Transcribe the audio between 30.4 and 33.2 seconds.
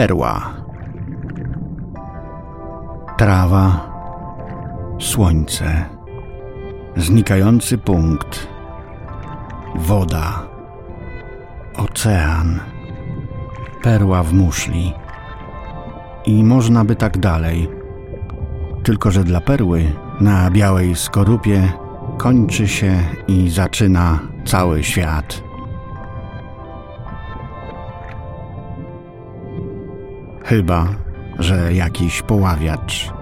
Chyba, że jakiś poławiacz